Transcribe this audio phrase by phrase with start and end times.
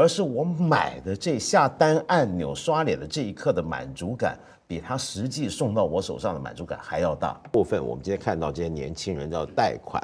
[0.00, 7.38] 而是我买的这下单按钮刷脸的这一刻的满足感，比他实际送到我手上的满足感还要大。
[7.52, 10.02] 部分我们今天看到这些年轻人要贷款，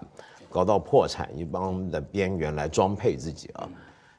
[0.51, 3.67] 搞到破产一帮的边缘来装配自己啊，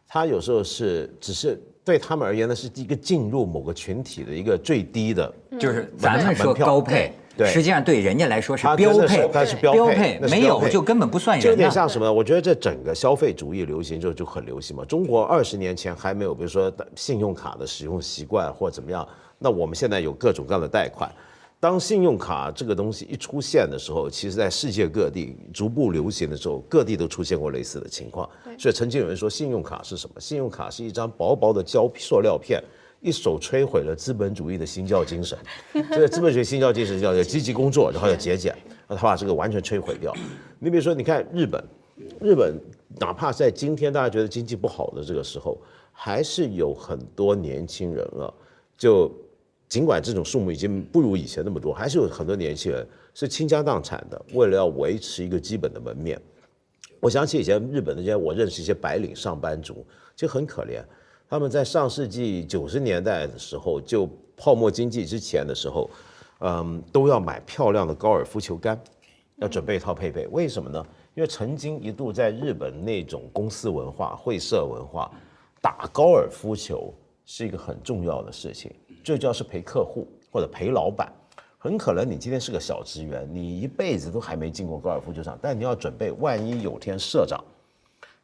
[0.07, 7.13] 他有时候是只是对他们而言呢，是一个进入某个群体的一个最低的，就是咱们说高配。
[7.37, 11.47] 对，实际上对人家来说是标配，它是标配，没有就根本不算人。
[11.47, 12.11] 有点像什么？
[12.11, 14.83] 我觉得这整个消费主义流行之后就很流行嘛。
[14.83, 19.07] 中国二十年前还没有，比如说信用卡的使用习惯或怎么样，
[19.37, 21.11] 那我们现在有各种各样的贷款。
[21.59, 28.29] 当信用卡这个东西一出现的时候，其实在世界各地逐步流行的时候，各地都出现过类似的情况。
[28.57, 30.19] 所以曾经有人说，信用卡是什么？
[30.19, 32.63] 信用卡是一张薄薄的胶塑料片。
[32.99, 35.37] 一手摧毁了资本主义的新教精神，
[35.73, 38.55] 这个资本主义新教精神叫要积极工作，然后要节俭，
[38.87, 40.13] 他把这个完全摧毁掉。
[40.59, 41.63] 你比如说，你看日本，
[42.19, 42.59] 日本
[42.99, 45.57] 哪怕在今天大家觉得经济不好的这个时候，
[45.91, 48.33] 还是有很多年轻人啊，
[48.77, 49.11] 就
[49.69, 56.19] 尽管这种数目已经不如以前那么多，还是有很多年轻人是倾家荡产的，为了要维持一个基本的门面。
[56.99, 60.81] 我想起以前日本那些我认识一些白领上班族，就很可怜。
[61.29, 65.89] 他们在上世纪九十年代的时候，就泡沫经济之前的时候，
[66.39, 68.79] 嗯，都要买漂亮的高尔夫球杆，
[69.35, 70.25] 要准备一套配备。
[70.27, 70.85] 为什么呢？
[71.15, 75.11] 因为曾经一度在日本那种公司文化、会社文化，
[75.61, 76.93] 打高尔夫球
[77.25, 78.71] 是一个很重要的事情，
[79.03, 81.11] 最重要是陪客户或者陪老板。
[81.57, 87.43] 很可能你今天是个小职员，你一辈子都还没进过高尔夫球场，但你要准备，万一有天社长。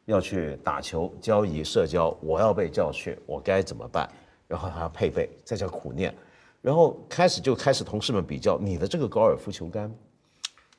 [0.06, 4.08] 要去打球、交易、社交，我要被叫去，我该怎么办？
[4.46, 6.14] 然后还要配备，再叫苦练，
[6.60, 9.90] 然后开始就开始同事们比较你的这个高尔夫球杆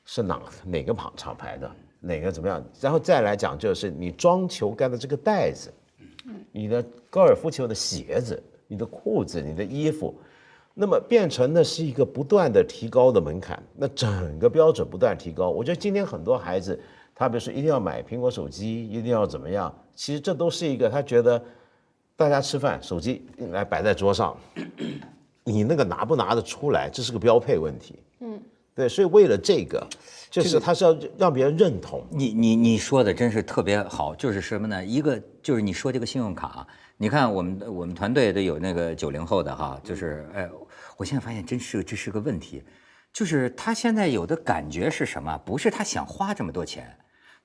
[0.04, 2.64] 是哪哪个厂厂牌的，哪个怎么样？
[2.80, 5.74] 然后再来讲就是你装球杆的这个袋子，
[6.52, 10.14] 你的高尔夫球的鞋子、你的裤子、你的衣服，
[10.72, 15.50] 那么变成的是一个不断的提高的门槛，那整个标准不断提高。
[15.50, 16.80] 我觉得今天很多孩子。
[17.18, 19.74] 他比如说一定要买苹果手机，一定要怎么样？
[19.94, 21.42] 其实这都是一个他觉得，
[22.14, 24.36] 大家吃饭手机来摆在桌上，
[25.42, 27.98] 你那个拿不拿得出来，这是个标配问题。
[28.20, 28.38] 嗯，
[28.74, 29.86] 对，所以为了这个，
[30.30, 32.04] 就是他是要让别人认同。
[32.10, 34.84] 你你你说的真是特别好，就是什么呢？
[34.84, 36.66] 一个就是你说这个信用卡，
[36.98, 40.46] 你看我们我们团队都有那个九零后的哈，就是哎，
[40.98, 42.62] 我现在发现真是这是个问题，
[43.10, 45.38] 就是他现在有的感觉是什么？
[45.46, 46.94] 不是他想花这么多钱。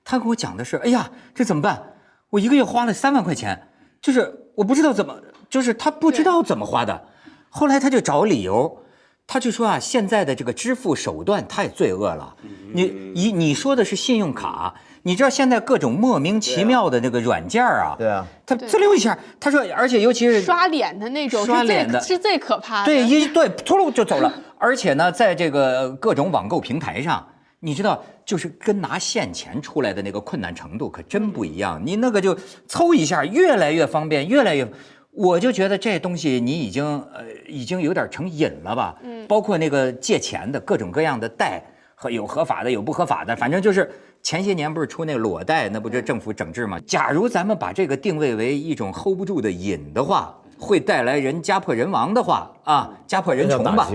[0.04, 1.82] 他跟我讲的是，哎呀，这怎么办？
[2.30, 3.68] 我一个月花了三万块钱，
[4.00, 5.14] 就是我不知道怎么，
[5.50, 7.04] 就是他不知道怎么花的。
[7.50, 8.78] 后来他就找理由，
[9.26, 12.34] 他就说啊，现在的这个支付手段太罪恶了。
[12.72, 22.86] 你你你说的是信用卡，你知道现在各种莫名其妙的那个软件啊，对啊，他滋溜一下，他说，而且尤其是刷脸的那种，刷脸的是最可怕的。
[22.90, 24.32] 对，一对突噜就走了。
[24.56, 27.26] 而且呢，在这个各种网购平台上。
[27.64, 31.80] 你知道，就是跟拿现钱出来的那个困难程度可真不一样。
[31.84, 32.36] 你那个就
[32.66, 34.66] 凑一下，越来越方便，越来越，
[35.12, 38.98] 我就觉得这东西你已经呃已经有点成瘾了吧？
[39.04, 41.62] 嗯，包括那个借钱的各种各样的贷
[41.94, 43.88] 和有合法的有不合法的，反正就是
[44.24, 46.80] 前些年不是出那个裸贷，那不就政府整治吗？
[46.84, 50.36] 假如咱们把这个定位为一种 hold 不住的瘾的话。
[50.62, 53.88] 会带来人家破人亡的话啊，家破人穷吧？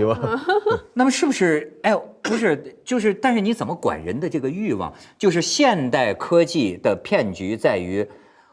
[0.92, 1.72] 那么是不是？
[1.82, 4.92] 哎，不是，就是，但是你怎么管人的这个欲望？
[5.16, 8.06] 就是现代科技的骗局在于，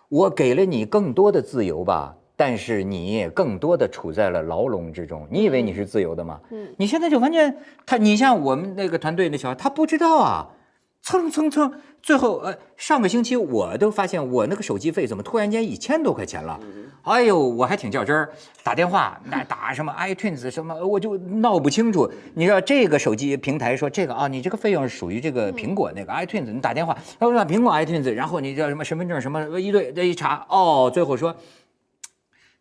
[0.08, 5.28] 我给了你更多的自由吧，但是你更多的处在了牢笼之中。
[5.30, 6.40] 你以为你是自由的吗？
[6.52, 7.54] 嗯，你现在就完全
[7.86, 10.48] 他，你像我们那个团队那小孩，他不知道啊。
[11.06, 11.72] 蹭蹭蹭，
[12.02, 16.60] 最后呃，上个星期我都发现我那个手机费怎么突然间一千多块钱了？
[17.04, 18.28] 哎呦，我还挺较真儿，
[18.64, 22.12] 打电话那打什么 iTunes 什么，我就闹不清楚。
[22.34, 31.36] 你知道这个手机平台说这个啊，你这个费用是属于这个苹果那个 iTunes，你打电话，他说苹果 iTunes，然后你叫什么身份证什么一对，这一查哦，最后说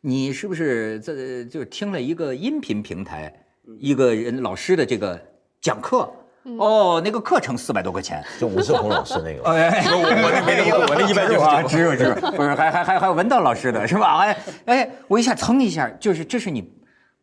[0.03, 3.33] 你是不是这就是听了一个音频平台
[3.81, 5.19] 一个人老师的这个
[5.63, 6.13] 讲课？
[6.59, 9.43] 哦，那个课程四百多块钱，就吴志红老师那个。
[9.51, 14.19] 哎，我我那没听过，我那一 百九啊只有只有， 不是还还还还有文道老师的是吧？
[14.19, 16.71] 哎哎，我一下蹭一下，就是这是你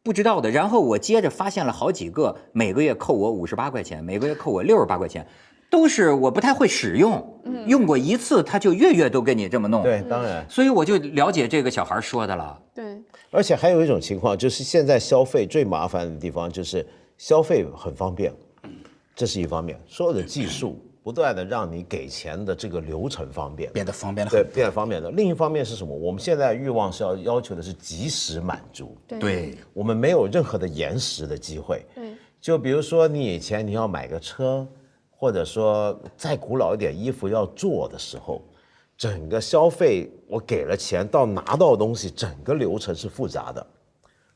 [0.04, 0.50] 不知道的。
[0.50, 5.26] 然后我接着发现了好几个，每个月扣我五十八块钱，每个月扣我六十八块钱，
[5.70, 9.84] 都是我不太会使用，用过一次他就月月都跟你这么弄。
[9.84, 10.44] 对，当然。
[10.50, 12.58] 所以我就了解这个小孩说的了。
[12.74, 12.84] 对。
[13.30, 16.86] 而且还有一种情况，就是现在消费最麻烦的地方就是
[17.18, 18.34] 消费很方便。
[19.22, 25.12] 这是一方面，所有的技术不断的让你给钱的这个流程方便，变得方便了对，变得方便了。
[25.12, 25.96] 另一方面是什么？
[25.96, 31.86] 我们现在欲望是要要求的是及时满足，对，我们没有任何的延时的机会。
[31.94, 34.68] 对，就比如说你以前你要买个车，
[35.12, 38.42] 或者说再古老一点衣服要做的时候，
[38.98, 43.64] 整个消费我给了钱到拿到东西，整个流程是复杂的。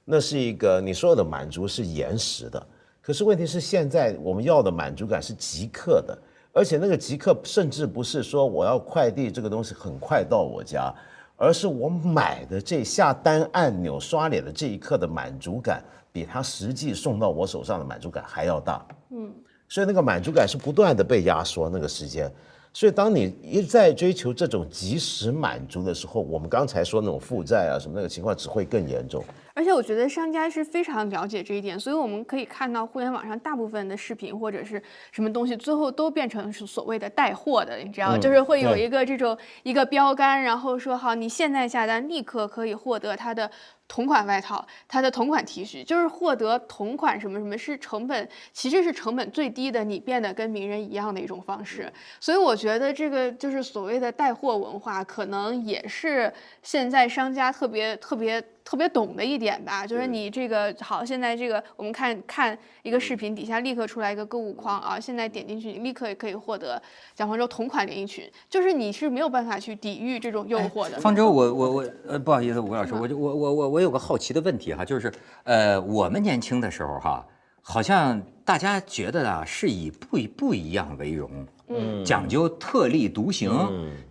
[0.03, 2.67] 那是一个你所有的满足是延时的，
[3.05, 6.17] 可是问题是现在我们要的满足感是即刻的，
[6.51, 10.91] 而且那个即刻甚至不是说我要快递这个东西很快到我家，
[11.37, 18.83] 而是我买的这下单按钮刷脸的这一刻的满足感，比它实际送到我手上的满足感还要大。
[19.11, 19.31] 嗯，
[19.69, 22.31] 所以那个满足感是不断的被压缩那个时间。
[22.73, 29.23] 所以，当你一再追求这种及时满足的时候，我们刚才说那种负债啊什么那个情况只会更严重。
[29.55, 34.79] 而且我觉得商家是非常了解这一点，所以我们可以看到互联网上大部分的视频或者是
[35.11, 43.49] 什么东西，最后都变成是所谓的带货的，你知道，就是会有一个这种一个标杆，然后说好，你现在下单立刻可以获得它的。
[43.87, 51.93] 同款外套，它的同款 T 恤，就是获得同款什么什么，是成本其实是成本最低的，你变得跟名人一样的一种方式。
[52.19, 59.87] 所以我觉得这个就是所谓的带货文化，可能也是现在商家特别特别特别懂的一点吧。
[59.87, 66.81] 就是你这个好，现在这个我们看看一个视频，底下立刻出来一个购物框啊，现在点进去，你立刻也可以获得
[67.13, 70.99] 蒋方舟同款连衣裙，就是你是没有办法去抵御这种诱惑的。
[70.99, 75.13] 方舟，我我我呃，不好意思，吴老师，我就我我我我有个好奇的问题哈，就是
[75.43, 77.25] 呃，我们年轻的时候哈，
[77.67, 81.27] 好像大家觉得啊，是以不不一样为荣。
[81.67, 83.49] 嗯，讲究特立独行，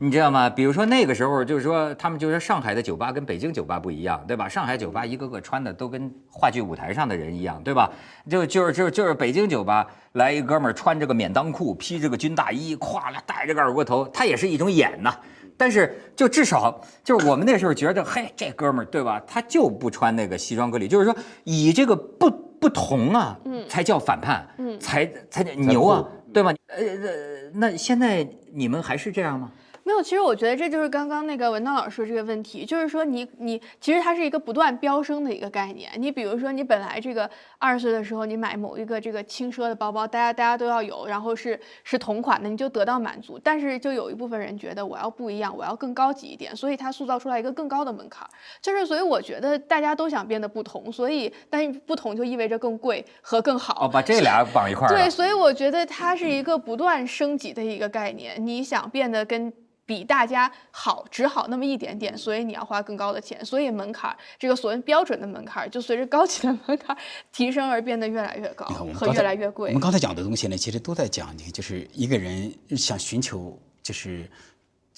[0.00, 0.50] 你知道吗？
[0.50, 4.48] 比如说那个时候，就是说他们就说上海的酒吧跟北京酒吧不一样，对吧？
[4.48, 7.88] 上海酒吧一个个穿的都跟话剧舞台上的人一样，对吧？
[8.28, 15.14] 就就是就是就是北京酒吧来一哥们儿穿着个免裆裤，披着个军大衣，咵了戴着个二锅头，他也是一种演呐。
[15.56, 19.22] 但是就至少就是我们那时候觉得，嘿，这哥们儿对吧？
[19.24, 22.28] 他就不穿那个西装革履，就是说以这个不
[22.64, 23.38] 不同啊，
[23.68, 24.48] 才叫反叛，
[24.80, 26.02] 才才牛啊，
[26.32, 26.50] 对吗？
[26.68, 29.52] 呃呃，那现在你们还是这样吗？
[29.86, 35.90] 没有，其实我觉得这就是刚刚那个文道老师说这个问题，就是说你你其实它是一个不断飙升的一个概念。
[35.96, 37.28] 你比如说你本来这个
[37.58, 43.38] 二十岁的时候，你买某一个这个轻奢的包包，大家大家都要有，然后是是同款的，你就得到满足。
[43.38, 48.26] 但是就有一部分人觉得我要不一样，我要更高级一点，所以它塑造出来一个更高的门槛。
[48.62, 53.84] 就是所以我觉得大家都想变得不同，所以但是不同就意味着更贵和更好。
[53.84, 54.88] 哦，把这俩绑一块儿。
[54.88, 58.34] 对，所以我觉得它是一个不断升级的一个概念。
[58.44, 59.52] 你想变得跟
[59.86, 66.96] 比大家好，只好那么一点点，所以你要花更高的钱，所以门槛儿这个所谓标准的门槛儿，就随着高级的门槛
[67.32, 68.64] 提升而变得越来越高
[68.94, 69.80] 和越来越贵我们。
[69.80, 74.28] 刚才讲的东西呢，其实都在讲，就是一个人想寻求就是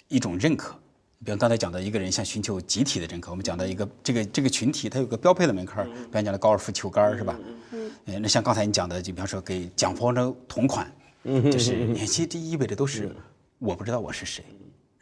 [0.09, 0.77] 一种认可。
[1.25, 7.37] 比方刚才讲的一个人想寻求集体的认可，我们讲到一个这个这个群体，它有个标配的门槛儿，比方讲的高尔夫球杆是吧？
[7.73, 10.87] 嗯，那像刚才你讲的，就比方说给蒋方舟同款，
[11.51, 13.17] 就是你其实这意味着都是
[13.59, 14.45] 我不知道我是谁，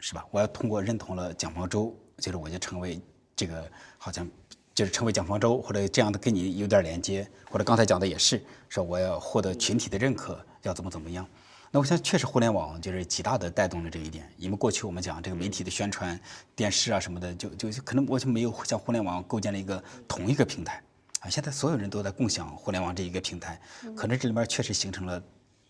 [0.05, 0.23] 是吧？
[0.29, 3.01] 我要通过认同了蒋方舟，就是我就成为
[3.35, 3.67] 这个
[3.97, 4.29] 好像
[4.71, 11.27] 就是成为蒋方舟或者这样的跟你有点连接，或者刚才讲的也是说我要获得群体的认可，要怎么怎么样。
[11.71, 16.19] 那我想确实互联网就是极大的带动了这一点，因为过去我们讲这个媒体的宣传、
[16.55, 20.79] 电视啊什么的，就就可能我就没有像互联网构建了一个同一个平台
[21.21, 21.29] 啊。
[21.31, 23.59] 现在所有人都在共享互联网这一个平台，
[23.95, 25.19] 可能这里面确实形成了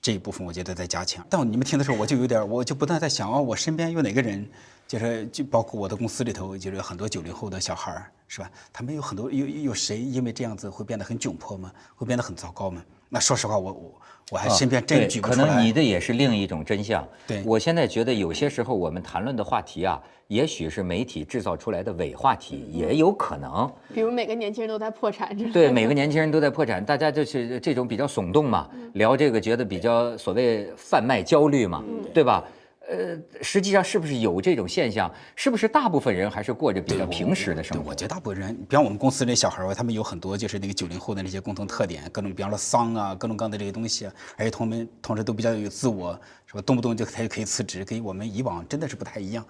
[0.05, 1.25] 这一部分，我觉得在加强。
[1.27, 4.47] 但你们听的时候，我就有点，我就不断在想啊，我身边有哪个人，
[4.87, 8.49] 就是就包括我的公司里头，就是很多九零后的小孩儿，是吧？
[8.73, 11.71] 他们有很多有有谁因为这样子会变得很窘迫吗？
[11.95, 12.83] 会变得很糟糕吗？
[13.09, 14.01] 那说实话，我我
[14.31, 15.47] 我还身边真对举不出来。
[15.47, 17.07] 可能你的也是另一种真相。
[17.27, 23.71] 对我现在觉得有些时候我们谈论的话题啊，也许是媒体制造出来的伪话题，也有可能。
[23.93, 25.53] 比如每个年轻人都在破产之类的。
[25.53, 32.43] 对，每个年轻人都在破产，大家就是这种比较耸动嘛，聊这个觉得比较所谓贩卖焦虑嘛，对吧？
[32.87, 35.11] 呃，实际上是不是有这种现象？
[35.35, 37.95] 是不是大部分人还是过着比较平时的生对，活我？
[37.95, 46.61] 觉得大部分人，比方我们公司那小孩儿，他们有很多就是那个九零后的那些共同特点，各种比方说丧啊，各种各样的这些东西啊，而且同们同时都比较有自我，是吧？
[46.61, 49.45] 动不动就他就可以辞职，跟我们以往真的是不太一样。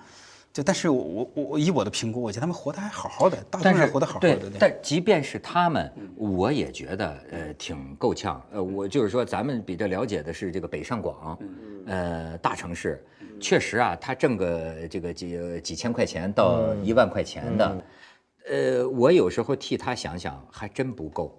[0.56, 8.42] 就但是我我我我以我的评估，我觉得他们活得还好好的，大部分但是人活得好好的。，但即便是他们，我也觉得呃挺够呛。
[8.54, 11.38] 呃，我就是说，咱们比较了解的是这个北上广，
[11.88, 13.06] 呃大城市，
[13.38, 17.78] 确实啊，他挣个这个几几千块钱到一万块钱的，
[18.50, 21.38] 呃，我有时候替他想想，还真不够。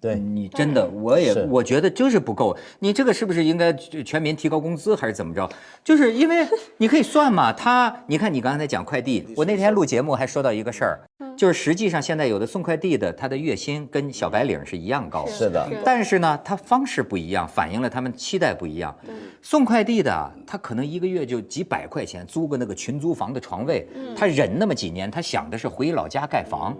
[0.00, 2.56] 对你真的，我也我觉得就是不够。
[2.80, 5.48] 你这个是不是应该全民提高工资，还是怎么着？
[5.82, 11.00] 就是因为 你可以算嘛，他你看你刚才讲快递，我那天录节目还说到一个事儿，
[11.36, 18.94] 就是实际上现在有的送快递的，他的月薪跟小白领是一样高，是的，但是呢，他方式不一样，反映了他们期待不一样。
[19.42, 26.76] 送快递的，他可能一个月就几百块钱租个那个群租房的床位，他忍那么几年，他想的是回老家盖房，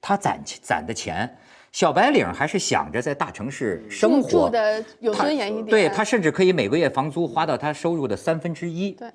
[0.00, 1.36] 他攒钱攒的钱。
[1.74, 5.66] 小白领还是想着在大城市生活，住住的有他尊严一点。
[5.66, 8.92] 对他甚至可以每个月房租花到他收入的三分之一。
[8.92, 9.10] 对